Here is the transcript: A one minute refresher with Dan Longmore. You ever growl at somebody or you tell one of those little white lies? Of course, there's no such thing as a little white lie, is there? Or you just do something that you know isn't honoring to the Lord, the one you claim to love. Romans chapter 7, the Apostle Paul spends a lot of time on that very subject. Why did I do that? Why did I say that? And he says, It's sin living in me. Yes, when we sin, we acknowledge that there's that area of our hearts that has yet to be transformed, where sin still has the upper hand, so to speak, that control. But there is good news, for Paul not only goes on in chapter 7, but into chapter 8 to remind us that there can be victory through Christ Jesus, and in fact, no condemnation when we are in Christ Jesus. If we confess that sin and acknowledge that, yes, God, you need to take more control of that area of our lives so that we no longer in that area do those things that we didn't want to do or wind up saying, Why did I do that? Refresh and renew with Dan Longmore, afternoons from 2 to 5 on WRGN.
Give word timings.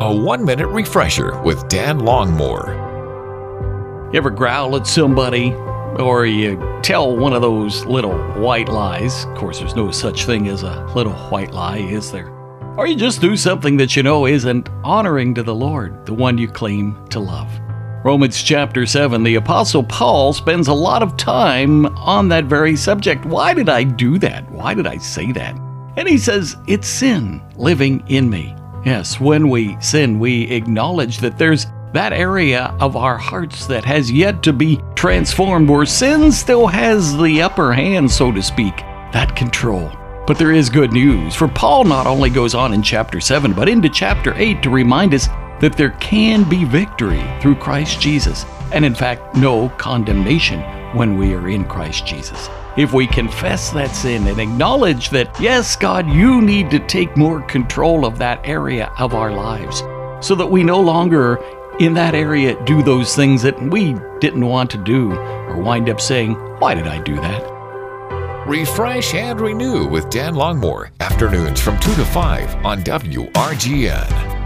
A 0.00 0.14
one 0.14 0.44
minute 0.44 0.68
refresher 0.68 1.42
with 1.42 1.68
Dan 1.68 1.98
Longmore. 1.98 2.68
You 4.12 4.18
ever 4.18 4.30
growl 4.30 4.76
at 4.76 4.86
somebody 4.86 5.52
or 5.98 6.24
you 6.24 6.78
tell 6.84 7.16
one 7.16 7.32
of 7.32 7.42
those 7.42 7.84
little 7.84 8.16
white 8.40 8.68
lies? 8.68 9.24
Of 9.24 9.34
course, 9.34 9.58
there's 9.58 9.74
no 9.74 9.90
such 9.90 10.24
thing 10.24 10.46
as 10.46 10.62
a 10.62 10.84
little 10.94 11.14
white 11.14 11.50
lie, 11.50 11.78
is 11.78 12.12
there? 12.12 12.28
Or 12.76 12.86
you 12.86 12.94
just 12.94 13.20
do 13.20 13.36
something 13.36 13.76
that 13.78 13.96
you 13.96 14.04
know 14.04 14.24
isn't 14.24 14.68
honoring 14.84 15.34
to 15.34 15.42
the 15.42 15.54
Lord, 15.54 16.06
the 16.06 16.14
one 16.14 16.38
you 16.38 16.46
claim 16.46 17.04
to 17.08 17.18
love. 17.18 17.50
Romans 18.04 18.40
chapter 18.40 18.86
7, 18.86 19.24
the 19.24 19.34
Apostle 19.34 19.82
Paul 19.82 20.32
spends 20.32 20.68
a 20.68 20.74
lot 20.74 21.02
of 21.02 21.16
time 21.16 21.86
on 21.98 22.28
that 22.28 22.44
very 22.44 22.76
subject. 22.76 23.26
Why 23.26 23.52
did 23.52 23.68
I 23.68 23.82
do 23.82 24.16
that? 24.20 24.48
Why 24.52 24.74
did 24.74 24.86
I 24.86 24.98
say 24.98 25.32
that? 25.32 25.56
And 25.96 26.08
he 26.08 26.18
says, 26.18 26.56
It's 26.68 26.86
sin 26.86 27.42
living 27.56 28.04
in 28.06 28.30
me. 28.30 28.54
Yes, 28.88 29.20
when 29.20 29.50
we 29.50 29.76
sin, 29.82 30.18
we 30.18 30.44
acknowledge 30.44 31.18
that 31.18 31.36
there's 31.36 31.66
that 31.92 32.14
area 32.14 32.74
of 32.80 32.96
our 32.96 33.18
hearts 33.18 33.66
that 33.66 33.84
has 33.84 34.10
yet 34.10 34.42
to 34.44 34.54
be 34.54 34.80
transformed, 34.94 35.68
where 35.68 35.84
sin 35.84 36.32
still 36.32 36.66
has 36.66 37.14
the 37.18 37.42
upper 37.42 37.74
hand, 37.74 38.10
so 38.10 38.32
to 38.32 38.42
speak, 38.42 38.74
that 39.12 39.36
control. 39.36 39.92
But 40.26 40.38
there 40.38 40.52
is 40.52 40.70
good 40.70 40.90
news, 40.90 41.34
for 41.34 41.48
Paul 41.48 41.84
not 41.84 42.06
only 42.06 42.30
goes 42.30 42.54
on 42.54 42.72
in 42.72 42.82
chapter 42.82 43.20
7, 43.20 43.52
but 43.52 43.68
into 43.68 43.90
chapter 43.90 44.32
8 44.34 44.62
to 44.62 44.70
remind 44.70 45.12
us 45.12 45.26
that 45.60 45.74
there 45.76 45.94
can 46.00 46.48
be 46.48 46.64
victory 46.64 47.22
through 47.42 47.56
Christ 47.56 48.00
Jesus, 48.00 48.46
and 48.72 48.86
in 48.86 48.94
fact, 48.94 49.36
no 49.36 49.68
condemnation 49.76 50.62
when 50.96 51.18
we 51.18 51.34
are 51.34 51.50
in 51.50 51.66
Christ 51.66 52.06
Jesus. 52.06 52.48
If 52.78 52.92
we 52.92 53.08
confess 53.08 53.70
that 53.70 53.90
sin 53.90 54.28
and 54.28 54.38
acknowledge 54.38 55.10
that, 55.10 55.36
yes, 55.40 55.74
God, 55.74 56.08
you 56.08 56.40
need 56.40 56.70
to 56.70 56.78
take 56.78 57.16
more 57.16 57.42
control 57.42 58.06
of 58.06 58.18
that 58.18 58.40
area 58.44 58.92
of 59.00 59.14
our 59.14 59.32
lives 59.32 59.80
so 60.24 60.36
that 60.36 60.46
we 60.46 60.62
no 60.62 60.80
longer 60.80 61.42
in 61.80 61.92
that 61.94 62.14
area 62.14 62.56
do 62.66 62.80
those 62.84 63.16
things 63.16 63.42
that 63.42 63.60
we 63.60 63.96
didn't 64.20 64.46
want 64.46 64.70
to 64.70 64.78
do 64.78 65.10
or 65.10 65.60
wind 65.60 65.90
up 65.90 66.00
saying, 66.00 66.34
Why 66.60 66.74
did 66.74 66.86
I 66.86 67.02
do 67.02 67.16
that? 67.16 68.46
Refresh 68.46 69.12
and 69.12 69.40
renew 69.40 69.84
with 69.88 70.08
Dan 70.08 70.34
Longmore, 70.34 70.90
afternoons 71.00 71.60
from 71.60 71.80
2 71.80 71.96
to 71.96 72.04
5 72.04 72.64
on 72.64 72.84
WRGN. 72.84 74.37